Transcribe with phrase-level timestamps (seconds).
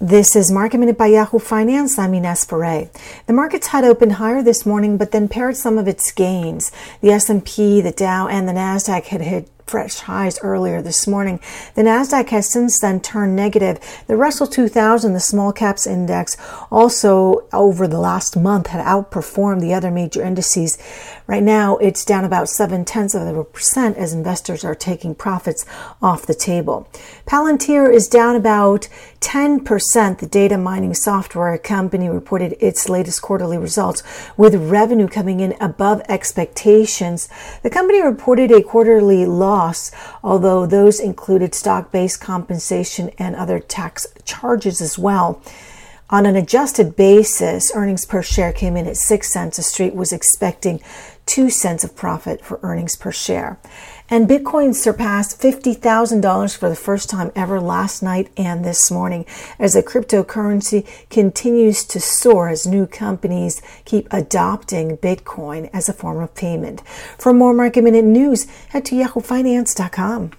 [0.00, 2.00] This is Market Minute by Yahoo Finance.
[2.00, 2.90] I'm Ines Ferre.
[3.28, 6.72] The markets had opened higher this morning, but then pared some of its gains.
[7.00, 11.40] The S&P, the Dow, and the Nasdaq had hit fresh highs earlier this morning.
[11.74, 13.78] The Nasdaq has since then turned negative.
[14.06, 16.36] The Russell 2000, the small caps index,
[16.70, 20.76] also over the last month had outperformed the other major indices.
[21.26, 25.64] Right now, it's down about seven tenths of a percent as investors are taking profits
[26.02, 26.88] off the table.
[27.26, 28.88] Palantir is down about
[29.24, 30.18] 10%.
[30.18, 34.02] The data mining software company reported its latest quarterly results
[34.36, 37.30] with revenue coming in above expectations.
[37.62, 39.90] The company reported a quarterly loss
[40.22, 45.40] although those included stock based compensation and other tax charges as well.
[46.10, 49.56] On an adjusted basis, earnings per share came in at 6 cents.
[49.56, 50.82] The street was expecting
[51.24, 53.58] 2 cents of profit for earnings per share.
[54.10, 59.24] And Bitcoin surpassed $50,000 for the first time ever last night and this morning
[59.58, 66.22] as the cryptocurrency continues to soar as new companies keep adopting Bitcoin as a form
[66.22, 66.82] of payment.
[67.16, 70.32] For more market minute news, head to yahoofinance.com.